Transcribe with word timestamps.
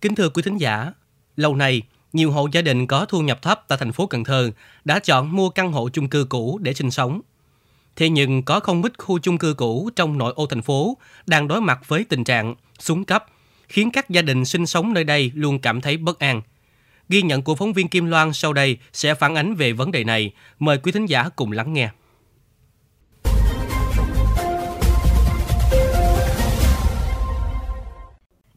Kính 0.00 0.14
thưa 0.14 0.28
quý 0.28 0.42
thính 0.42 0.56
giả, 0.56 0.92
lâu 1.36 1.56
nay, 1.56 1.82
nhiều 2.12 2.32
hộ 2.32 2.48
gia 2.52 2.62
đình 2.62 2.86
có 2.86 3.06
thu 3.06 3.20
nhập 3.20 3.42
thấp 3.42 3.64
tại 3.68 3.78
thành 3.78 3.92
phố 3.92 4.06
Cần 4.06 4.24
Thơ 4.24 4.50
đã 4.84 4.98
chọn 4.98 5.36
mua 5.36 5.50
căn 5.50 5.72
hộ 5.72 5.88
chung 5.88 6.08
cư 6.08 6.26
cũ 6.28 6.58
để 6.62 6.74
sinh 6.74 6.90
sống. 6.90 7.20
Thế 7.96 8.08
nhưng 8.08 8.42
có 8.42 8.60
không 8.60 8.82
ít 8.82 8.92
khu 8.98 9.18
chung 9.18 9.38
cư 9.38 9.54
cũ 9.54 9.90
trong 9.96 10.18
nội 10.18 10.32
ô 10.36 10.46
thành 10.46 10.62
phố 10.62 10.96
đang 11.26 11.48
đối 11.48 11.60
mặt 11.60 11.80
với 11.88 12.04
tình 12.04 12.24
trạng 12.24 12.54
xuống 12.78 13.04
cấp, 13.04 13.26
khiến 13.68 13.90
các 13.90 14.10
gia 14.10 14.22
đình 14.22 14.44
sinh 14.44 14.66
sống 14.66 14.92
nơi 14.92 15.04
đây 15.04 15.32
luôn 15.34 15.58
cảm 15.58 15.80
thấy 15.80 15.96
bất 15.96 16.18
an. 16.18 16.42
Ghi 17.08 17.22
nhận 17.22 17.42
của 17.42 17.54
phóng 17.54 17.72
viên 17.72 17.88
Kim 17.88 18.06
Loan 18.06 18.32
sau 18.32 18.52
đây 18.52 18.78
sẽ 18.92 19.14
phản 19.14 19.34
ánh 19.34 19.54
về 19.54 19.72
vấn 19.72 19.90
đề 19.92 20.04
này. 20.04 20.32
Mời 20.58 20.78
quý 20.78 20.92
thính 20.92 21.06
giả 21.06 21.28
cùng 21.28 21.52
lắng 21.52 21.72
nghe. 21.72 21.90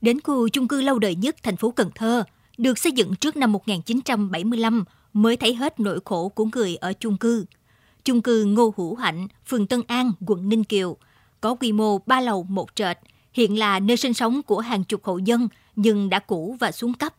Đến 0.04 0.22
khu 0.22 0.50
chung 0.50 0.68
cư 0.68 0.82
lâu 0.82 1.00
đời 1.00 1.16
nhất 1.16 1.36
thành 1.44 1.58
phố 1.58 1.72
Cần 1.72 1.90
Thơ, 1.96 2.24
được 2.58 2.78
xây 2.78 2.92
dựng 2.92 3.16
trước 3.16 3.38
năm 3.38 3.52
1975 3.52 4.84
mới 5.14 5.38
thấy 5.38 5.56
hết 5.56 5.80
nỗi 5.80 6.00
khổ 6.06 6.30
của 6.30 6.46
người 6.54 6.76
ở 6.76 6.94
chung 6.94 7.18
cư. 7.18 7.46
Chung 8.06 8.22
cư 8.22 8.46
Ngô 8.46 8.74
Hữu 8.78 8.96
Hạnh, 8.96 9.28
phường 9.48 9.68
Tân 9.68 9.82
An, 9.88 10.12
quận 10.26 10.50
Ninh 10.50 10.64
Kiều, 10.64 10.98
có 11.42 11.56
quy 11.56 11.72
mô 11.72 11.98
3 11.98 12.22
lầu 12.22 12.44
một 12.44 12.76
trệt, 12.76 12.98
hiện 13.34 13.60
là 13.60 13.80
nơi 13.80 13.98
sinh 13.98 14.14
sống 14.14 14.42
của 14.42 14.60
hàng 14.60 14.84
chục 14.84 15.04
hộ 15.04 15.18
dân 15.18 15.48
nhưng 15.76 16.10
đã 16.10 16.20
cũ 16.20 16.58
và 16.60 16.72
xuống 16.72 16.94
cấp. 16.94 17.14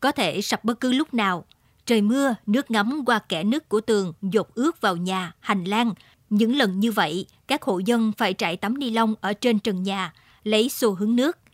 Có 0.00 0.12
thể 0.12 0.42
sập 0.42 0.64
bất 0.64 0.80
cứ 0.80 0.92
lúc 0.92 1.14
nào. 1.14 1.44
Trời 1.86 2.02
mưa, 2.02 2.34
nước 2.46 2.70
ngấm 2.70 3.04
qua 3.06 3.18
kẽ 3.18 3.44
nứt 3.44 3.68
của 3.68 3.80
tường 3.80 4.12
dột 4.22 4.54
ướt 4.54 4.80
vào 4.80 4.96
nhà, 4.96 5.32
hành 5.40 5.64
lang. 5.64 5.94
Những 6.30 6.56
lần 6.56 6.80
như 6.80 6.92
vậy, 6.92 7.26
các 7.48 7.62
hộ 7.62 7.78
dân 7.78 8.12
phải 8.18 8.34
trải 8.34 8.56
tấm 8.56 8.78
ni 8.78 8.90
lông 8.90 9.14
ở 9.20 9.32
trên 9.32 9.58
trần 9.58 9.82
nhà, 9.82 10.12
lấy 10.42 10.68
xô 10.68 10.90
hứng 10.90 11.16
nước– 11.16 11.38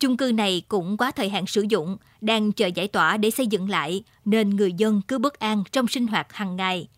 Chung 0.00 0.16
cư 0.16 0.32
này 0.32 0.62
cũng 0.68 0.96
quá 0.96 1.10
thời 1.10 1.28
hạn 1.28 1.46
sử 1.46 1.64
dụng, 1.68 1.96
đang 2.20 2.52
chờ 2.52 2.66
giải 2.66 2.88
tỏa 2.88 3.16
để 3.16 3.30
xây 3.30 3.46
dựng 3.46 3.70
lại, 3.70 4.02
nên 4.24 4.50
người 4.50 4.72
dân 4.72 5.00
cứ 5.08 5.18
bất 5.18 5.38
an 5.38 5.64
trong 5.72 5.88
sinh 5.88 6.06
hoạt 6.06 6.32
hàng 6.32 6.56
ngày. 6.56 6.88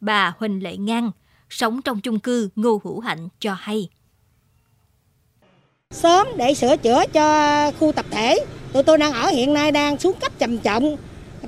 Bà 0.00 0.32
Huỳnh 0.38 0.62
Lệ 0.62 0.76
Ngang, 0.76 1.10
sống 1.50 1.82
trong 1.82 2.00
chung 2.00 2.18
cư 2.18 2.48
Ngô 2.56 2.80
Hữu 2.84 3.00
Hạnh 3.00 3.28
cho 3.40 3.56
hay. 3.58 3.88
Sớm 5.90 6.26
để 6.36 6.54
sửa 6.54 6.76
chữa 6.76 7.04
cho 7.12 7.72
khu 7.80 7.92
tập 7.92 8.06
thể, 8.10 8.44
tụi 8.72 8.82
tôi 8.82 8.98
đang 8.98 9.12
ở 9.12 9.26
hiện 9.26 9.54
nay 9.54 9.72
đang 9.72 9.98
xuống 9.98 10.16
cấp 10.20 10.32
trầm 10.38 10.58
trọng, 10.58 10.96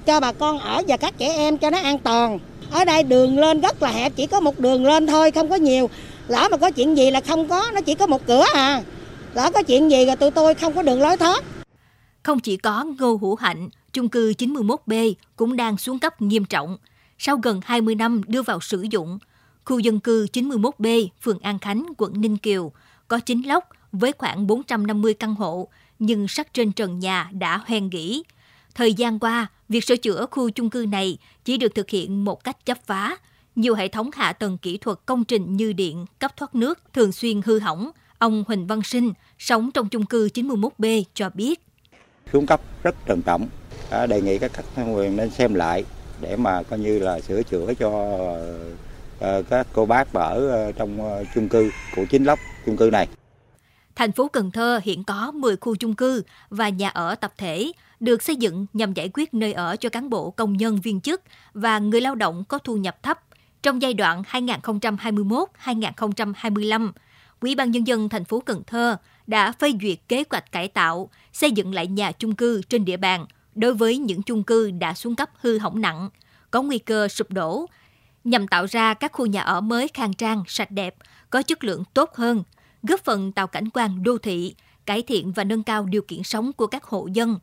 cho 0.06 0.20
bà 0.20 0.32
con 0.32 0.58
ở 0.58 0.82
và 0.88 0.96
các 0.96 1.14
trẻ 1.18 1.32
em 1.32 1.58
cho 1.58 1.70
nó 1.70 1.78
an 1.78 1.98
toàn. 1.98 2.38
Ở 2.70 2.84
đây 2.84 3.02
đường 3.02 3.38
lên 3.38 3.60
rất 3.60 3.82
là 3.82 3.90
hẹp, 3.90 4.12
chỉ 4.16 4.26
có 4.26 4.40
một 4.40 4.58
đường 4.60 4.86
lên 4.86 5.06
thôi, 5.06 5.30
không 5.30 5.50
có 5.50 5.56
nhiều. 5.56 5.90
Lỡ 6.28 6.48
mà 6.50 6.56
có 6.56 6.70
chuyện 6.70 6.96
gì 6.96 7.10
là 7.10 7.20
không 7.20 7.48
có, 7.48 7.70
nó 7.74 7.80
chỉ 7.80 7.94
có 7.94 8.06
một 8.06 8.26
cửa 8.26 8.44
à 8.54 8.82
lỡ 9.34 9.50
có 9.54 9.62
chuyện 9.62 9.90
gì 9.90 10.06
rồi 10.06 10.16
tụi 10.16 10.30
tôi 10.30 10.54
không 10.54 10.74
có 10.74 10.82
đường 10.82 11.00
lối 11.00 11.16
thoát. 11.16 11.44
Không 12.22 12.40
chỉ 12.40 12.56
có 12.56 12.84
Ngô 12.98 13.18
Hữu 13.20 13.34
Hạnh, 13.34 13.68
chung 13.92 14.08
cư 14.08 14.32
91B 14.38 15.14
cũng 15.36 15.56
đang 15.56 15.76
xuống 15.76 15.98
cấp 15.98 16.22
nghiêm 16.22 16.44
trọng. 16.44 16.78
Sau 17.18 17.36
gần 17.36 17.60
20 17.64 17.94
năm 17.94 18.20
đưa 18.26 18.42
vào 18.42 18.60
sử 18.60 18.86
dụng, 18.90 19.18
khu 19.64 19.78
dân 19.78 20.00
cư 20.00 20.26
91B, 20.32 21.08
phường 21.22 21.38
An 21.38 21.58
Khánh, 21.58 21.86
quận 21.98 22.20
Ninh 22.20 22.36
Kiều 22.36 22.72
có 23.08 23.18
9 23.18 23.42
lốc 23.42 23.68
với 23.92 24.12
khoảng 24.18 24.46
450 24.46 25.14
căn 25.14 25.34
hộ, 25.34 25.68
nhưng 25.98 26.28
sắt 26.28 26.54
trên 26.54 26.72
trần 26.72 26.98
nhà 26.98 27.30
đã 27.32 27.56
hoen 27.66 27.90
gỉ. 27.90 28.22
Thời 28.74 28.94
gian 28.94 29.18
qua, 29.18 29.46
việc 29.68 29.84
sửa 29.84 29.96
chữa 29.96 30.26
khu 30.30 30.50
chung 30.50 30.70
cư 30.70 30.86
này 30.88 31.18
chỉ 31.44 31.56
được 31.56 31.74
thực 31.74 31.90
hiện 31.90 32.24
một 32.24 32.44
cách 32.44 32.66
chấp 32.66 32.78
phá. 32.86 33.16
Nhiều 33.56 33.74
hệ 33.74 33.88
thống 33.88 34.10
hạ 34.14 34.32
tầng 34.32 34.58
kỹ 34.58 34.78
thuật 34.78 34.98
công 35.06 35.24
trình 35.24 35.56
như 35.56 35.72
điện, 35.72 36.06
cấp 36.18 36.36
thoát 36.36 36.54
nước 36.54 36.78
thường 36.92 37.12
xuyên 37.12 37.40
hư 37.44 37.58
hỏng, 37.58 37.90
Ông 38.22 38.44
Huỳnh 38.46 38.66
Văn 38.66 38.82
Sinh, 38.82 39.12
sống 39.38 39.70
trong 39.74 39.88
chung 39.88 40.06
cư 40.06 40.28
91B 40.34 41.02
cho 41.14 41.30
biết. 41.34 41.60
Xuống 42.32 42.46
cấp 42.46 42.60
rất 42.82 42.94
trầm 43.06 43.22
trọng, 43.22 43.48
đề 44.08 44.20
nghị 44.20 44.38
các 44.38 44.52
cấp 44.52 44.64
thẩm 44.74 44.92
quyền 44.92 45.16
nên 45.16 45.30
xem 45.30 45.54
lại 45.54 45.84
để 46.20 46.36
mà 46.36 46.62
coi 46.62 46.78
như 46.78 46.98
là 46.98 47.20
sửa 47.20 47.42
chữa 47.42 47.74
cho 47.74 48.18
ờ, 49.20 49.42
các 49.42 49.66
cô 49.72 49.86
bác 49.86 50.12
ở 50.12 50.48
ờ, 50.48 50.72
trong 50.72 51.02
ờ, 51.02 51.24
chung 51.34 51.48
cư 51.48 51.70
của 51.96 52.04
chính 52.10 52.24
lốc 52.24 52.38
chung 52.66 52.76
cư 52.76 52.90
này. 52.92 53.08
Thành 53.94 54.12
phố 54.12 54.28
Cần 54.28 54.50
Thơ 54.50 54.80
hiện 54.82 55.04
có 55.04 55.30
10 55.30 55.56
khu 55.56 55.76
chung 55.76 55.94
cư 55.94 56.22
và 56.50 56.68
nhà 56.68 56.88
ở 56.88 57.14
tập 57.14 57.32
thể 57.38 57.72
được 58.00 58.22
xây 58.22 58.36
dựng 58.36 58.66
nhằm 58.72 58.94
giải 58.94 59.10
quyết 59.14 59.34
nơi 59.34 59.52
ở 59.52 59.76
cho 59.76 59.88
cán 59.88 60.10
bộ 60.10 60.30
công 60.30 60.56
nhân 60.56 60.80
viên 60.80 61.00
chức 61.00 61.22
và 61.54 61.78
người 61.78 62.00
lao 62.00 62.14
động 62.14 62.44
có 62.48 62.58
thu 62.58 62.76
nhập 62.76 63.02
thấp 63.02 63.18
trong 63.62 63.82
giai 63.82 63.94
đoạn 63.94 64.22
2021-2025 64.22 66.92
Ủy 67.42 67.54
ban 67.54 67.70
nhân 67.70 67.86
dân 67.86 68.08
thành 68.08 68.24
phố 68.24 68.40
Cần 68.40 68.62
Thơ 68.66 68.96
đã 69.26 69.52
phê 69.52 69.72
duyệt 69.82 69.98
kế 70.08 70.24
hoạch 70.30 70.52
cải 70.52 70.68
tạo, 70.68 71.10
xây 71.32 71.52
dựng 71.52 71.74
lại 71.74 71.86
nhà 71.86 72.12
chung 72.12 72.34
cư 72.34 72.62
trên 72.68 72.84
địa 72.84 72.96
bàn 72.96 73.26
đối 73.54 73.74
với 73.74 73.98
những 73.98 74.22
chung 74.22 74.42
cư 74.42 74.70
đã 74.70 74.94
xuống 74.94 75.16
cấp 75.16 75.30
hư 75.40 75.58
hỏng 75.58 75.80
nặng, 75.80 76.08
có 76.50 76.62
nguy 76.62 76.78
cơ 76.78 77.08
sụp 77.08 77.30
đổ, 77.30 77.66
nhằm 78.24 78.48
tạo 78.48 78.66
ra 78.66 78.94
các 78.94 79.12
khu 79.12 79.26
nhà 79.26 79.40
ở 79.40 79.60
mới 79.60 79.88
khang 79.88 80.14
trang, 80.14 80.42
sạch 80.46 80.70
đẹp, 80.70 80.94
có 81.30 81.42
chất 81.42 81.64
lượng 81.64 81.84
tốt 81.94 82.14
hơn, 82.14 82.42
góp 82.82 83.04
phần 83.04 83.32
tạo 83.32 83.46
cảnh 83.46 83.70
quan 83.74 84.02
đô 84.02 84.18
thị, 84.18 84.54
cải 84.86 85.02
thiện 85.02 85.32
và 85.32 85.44
nâng 85.44 85.62
cao 85.62 85.84
điều 85.84 86.02
kiện 86.02 86.22
sống 86.22 86.52
của 86.52 86.66
các 86.66 86.84
hộ 86.84 87.08
dân. 87.12 87.38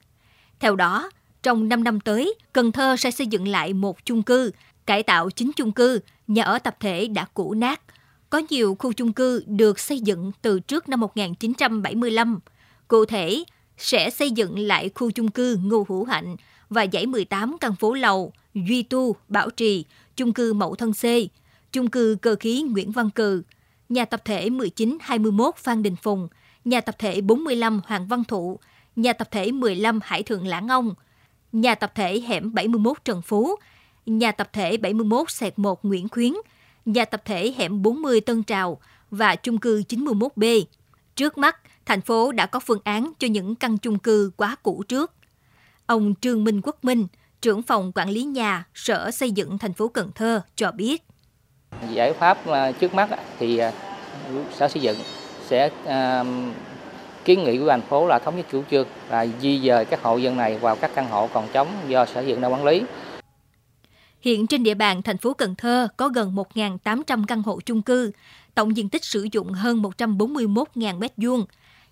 Theo 0.60 0.76
đó, 0.76 1.10
trong 1.44 1.70
5 1.70 1.84
năm 1.84 2.00
tới, 2.00 2.34
Cần 2.54 2.72
Thơ 2.72 2.96
sẽ 2.98 3.12
xây 3.12 3.28
dựng 3.28 3.48
lại 3.48 3.74
một 3.74 4.06
chung 4.06 4.24
cư, 4.24 4.52
cải 4.86 5.04
tạo 5.04 5.30
chín 5.30 5.52
chung 5.56 5.72
cư, 5.72 6.00
nhà 6.28 6.44
ở 6.44 6.60
tập 6.60 6.76
thể 6.80 7.08
đã 7.08 7.26
cũ 7.34 7.54
nát, 7.54 7.82
có 8.30 8.42
nhiều 8.50 8.76
khu 8.80 8.94
chung 8.94 9.14
cư 9.14 9.44
được 9.48 9.80
xây 9.80 10.00
dựng 10.00 10.32
từ 10.42 10.60
trước 10.60 10.90
năm 10.90 11.00
1975. 11.00 12.40
Cụ 12.88 13.06
thể, 13.06 13.44
sẽ 13.78 14.10
xây 14.10 14.32
dựng 14.32 14.60
lại 14.60 14.90
khu 14.96 15.12
chung 15.12 15.32
cư 15.32 15.58
Ngô 15.64 15.86
Hữu 15.90 16.06
Hạnh 16.06 16.36
và 16.70 16.86
dãy 16.94 17.06
18 17.06 17.58
căn 17.62 17.76
phố 17.76 17.94
lầu 17.94 18.34
Duy 18.54 18.84
Tu, 18.84 19.16
Bảo 19.28 19.50
Trì, 19.50 19.86
chung 20.16 20.34
cư 20.34 20.54
Mậu 20.54 20.76
Thân 20.76 20.94
C, 20.94 21.04
chung 21.72 21.90
cư 21.90 22.18
Cơ 22.22 22.36
khí 22.40 22.62
Nguyễn 22.62 22.92
Văn 22.92 23.10
Cừ, 23.10 23.44
nhà 23.90 24.06
tập 24.06 24.22
thể 24.26 24.50
1921 24.50 25.56
Phan 25.58 25.84
Đình 25.84 25.96
Phùng, 25.96 26.28
nhà 26.66 26.82
tập 26.82 26.96
thể 27.00 27.22
45 27.22 27.82
Hoàng 27.86 28.08
Văn 28.08 28.24
Thụ, 28.24 28.60
nhà 28.96 29.14
tập 29.14 29.28
thể 29.32 29.52
15 29.52 30.00
Hải 30.04 30.24
Thượng 30.24 30.48
Lãng 30.48 30.68
Ông, 30.68 30.94
nhà 31.52 31.76
tập 31.76 31.92
thể 31.96 32.20
hẻm 32.20 32.54
71 32.54 32.98
Trần 33.06 33.22
Phú, 33.22 33.56
nhà 34.06 34.32
tập 34.32 34.50
thể 34.54 34.78
71 34.78 35.32
Sẹt 35.32 35.60
1 35.60 35.86
Nguyễn 35.86 36.10
Khuyến, 36.10 36.34
nhà 36.92 37.06
tập 37.06 37.22
thể 37.26 37.54
hẻm 37.58 37.82
40 37.82 38.22
Tân 38.22 38.44
Trào 38.44 38.80
và 39.12 39.36
chung 39.36 39.58
cư 39.58 39.84
91B. 39.90 40.64
Trước 41.16 41.38
mắt, 41.38 41.58
thành 41.86 42.02
phố 42.02 42.32
đã 42.32 42.46
có 42.46 42.60
phương 42.60 42.80
án 42.84 43.12
cho 43.20 43.28
những 43.28 43.56
căn 43.56 43.78
chung 43.78 44.00
cư 44.00 44.32
quá 44.38 44.56
cũ 44.64 44.84
trước. 44.88 45.14
Ông 45.86 46.14
Trương 46.22 46.44
Minh 46.44 46.62
Quốc 46.64 46.84
Minh, 46.84 47.08
trưởng 47.42 47.62
phòng 47.62 47.92
quản 47.96 48.10
lý 48.10 48.24
nhà, 48.24 48.66
Sở 48.74 49.12
Xây 49.12 49.32
dựng 49.32 49.58
thành 49.58 49.74
phố 49.74 49.88
Cần 49.88 50.12
Thơ 50.16 50.42
cho 50.56 50.72
biết. 50.72 51.04
Giải 51.90 52.14
pháp 52.14 52.48
à, 52.48 52.72
trước 52.72 52.94
mắt 52.94 53.10
thì 53.40 53.58
à, 53.58 53.72
Sở 54.58 54.68
Xây 54.68 54.82
dựng 54.82 54.98
sẽ 55.48 55.70
à, 55.86 56.24
kiến 57.26 57.44
nghị 57.44 57.58
của 57.58 57.70
thành 57.70 57.82
phố 57.82 58.08
là 58.08 58.20
thống 58.20 58.38
nhất 58.38 58.46
chủ 58.52 58.64
trương 58.72 58.88
là 59.10 59.26
di 59.42 59.62
dời 59.68 59.86
các 59.86 60.04
hộ 60.04 60.18
dân 60.18 60.38
này 60.38 60.58
vào 60.58 60.76
các 60.76 60.92
căn 60.96 61.10
hộ 61.10 61.30
còn 61.34 61.48
trống 61.54 61.68
do 61.88 62.06
Sở 62.06 62.14
Xây 62.14 62.28
dựng 62.28 62.42
đang 62.42 62.54
quản 62.54 62.66
lý 62.66 62.84
Hiện 64.22 64.48
trên 64.48 64.64
địa 64.64 64.74
bàn 64.74 65.02
thành 65.02 65.18
phố 65.18 65.34
Cần 65.34 65.56
Thơ 65.56 65.88
có 65.98 66.10
gần 66.10 66.36
1.800 66.36 67.26
căn 67.26 67.44
hộ 67.44 67.60
chung 67.66 67.82
cư, 67.82 68.12
tổng 68.56 68.78
diện 68.78 68.90
tích 68.90 69.06
sử 69.06 69.28
dụng 69.32 69.54
hơn 69.54 69.82
141.000 69.82 71.00
m2. 71.00 71.46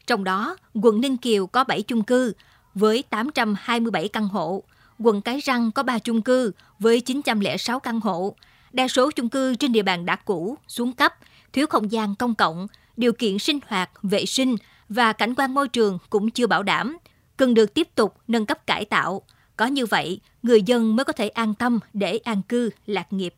Trong 0.08 0.24
đó, 0.24 0.58
quận 0.74 1.02
Ninh 1.02 1.18
Kiều 1.18 1.48
có 1.48 1.64
7 1.64 1.82
chung 1.82 2.04
cư 2.04 2.34
với 2.76 3.04
827 3.10 4.08
căn 4.08 4.28
hộ, 4.28 4.64
quận 5.00 5.22
Cái 5.22 5.40
Răng 5.40 5.72
có 5.72 5.84
3 5.84 6.00
chung 6.00 6.22
cư 6.22 6.52
với 6.80 7.02
906 7.02 7.80
căn 7.80 8.00
hộ. 8.00 8.36
Đa 8.72 8.88
số 8.88 9.12
chung 9.12 9.30
cư 9.30 9.56
trên 9.56 9.72
địa 9.72 9.84
bàn 9.84 10.06
đã 10.06 10.16
cũ, 10.16 10.58
xuống 10.68 10.94
cấp, 10.94 11.14
thiếu 11.54 11.68
không 11.68 11.92
gian 11.92 12.16
công 12.16 12.36
cộng, 12.36 12.68
điều 12.98 13.14
kiện 13.14 13.40
sinh 13.40 13.60
hoạt, 13.68 13.90
vệ 14.04 14.26
sinh 14.26 14.56
và 14.90 15.14
cảnh 15.14 15.36
quan 15.36 15.54
môi 15.54 15.68
trường 15.68 15.98
cũng 16.10 16.30
chưa 16.30 16.48
bảo 16.48 16.64
đảm, 16.64 16.98
cần 17.38 17.54
được 17.54 17.74
tiếp 17.74 17.88
tục 17.96 18.16
nâng 18.28 18.46
cấp 18.46 18.68
cải 18.68 18.86
tạo– 18.86 19.22
có 19.58 19.66
như 19.66 19.86
vậy, 19.86 20.20
người 20.44 20.62
dân 20.62 20.96
mới 20.96 21.04
có 21.06 21.14
thể 21.14 21.30
an 21.30 21.54
tâm 21.54 21.80
để 21.94 22.20
an 22.24 22.42
cư, 22.50 22.70
lạc 22.86 23.14
nghiệp. 23.14 23.34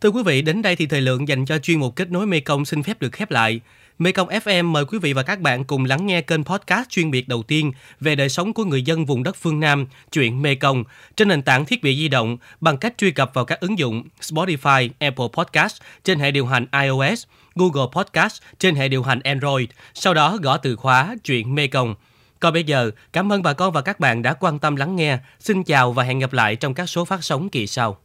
Thưa 0.00 0.08
quý 0.08 0.22
vị, 0.26 0.42
đến 0.42 0.62
đây 0.62 0.76
thì 0.76 0.86
thời 0.86 1.00
lượng 1.00 1.28
dành 1.28 1.44
cho 1.44 1.58
chuyên 1.58 1.80
mục 1.80 1.96
kết 1.96 2.10
nối 2.10 2.26
Mekong 2.26 2.64
xin 2.64 2.82
phép 2.82 3.00
được 3.00 3.12
khép 3.12 3.30
lại. 3.30 3.60
Mekong 3.98 4.28
FM 4.28 4.64
mời 4.64 4.84
quý 4.84 4.98
vị 4.98 5.12
và 5.12 5.22
các 5.22 5.40
bạn 5.40 5.64
cùng 5.64 5.84
lắng 5.84 6.06
nghe 6.06 6.22
kênh 6.22 6.44
podcast 6.44 6.88
chuyên 6.88 7.10
biệt 7.10 7.28
đầu 7.28 7.42
tiên 7.42 7.72
về 8.00 8.14
đời 8.14 8.28
sống 8.28 8.52
của 8.52 8.64
người 8.64 8.82
dân 8.82 9.04
vùng 9.04 9.22
đất 9.22 9.36
phương 9.36 9.60
Nam, 9.60 9.86
chuyện 10.12 10.42
Mekong, 10.42 10.84
trên 11.16 11.28
nền 11.28 11.42
tảng 11.42 11.64
thiết 11.64 11.82
bị 11.82 11.96
di 11.96 12.08
động 12.08 12.36
bằng 12.60 12.76
cách 12.76 12.94
truy 12.98 13.10
cập 13.10 13.30
vào 13.34 13.44
các 13.44 13.60
ứng 13.60 13.78
dụng 13.78 14.02
Spotify, 14.20 14.88
Apple 14.98 15.26
Podcast 15.32 15.82
trên 16.04 16.18
hệ 16.18 16.30
điều 16.30 16.46
hành 16.46 16.66
iOS– 16.72 17.24
Google 17.54 17.90
Podcast 17.92 18.42
trên 18.58 18.74
hệ 18.74 18.88
điều 18.88 19.02
hành 19.02 19.20
Android, 19.20 19.68
sau 19.94 20.14
đó 20.14 20.38
gõ 20.42 20.56
từ 20.56 20.76
khóa 20.76 21.16
chuyện 21.24 21.54
Mê 21.54 21.66
Công. 21.66 21.94
Còn 22.40 22.52
bây 22.52 22.64
giờ, 22.64 22.90
cảm 23.12 23.32
ơn 23.32 23.42
bà 23.42 23.52
con 23.52 23.72
và 23.72 23.80
các 23.80 24.00
bạn 24.00 24.22
đã 24.22 24.32
quan 24.32 24.58
tâm 24.58 24.76
lắng 24.76 24.96
nghe. 24.96 25.18
Xin 25.40 25.62
chào 25.64 25.92
và 25.92 26.04
hẹn 26.04 26.18
gặp 26.18 26.32
lại 26.32 26.56
trong 26.56 26.74
các 26.74 26.86
số 26.86 27.04
phát 27.04 27.24
sóng 27.24 27.48
kỳ 27.48 27.66
sau. 27.66 27.98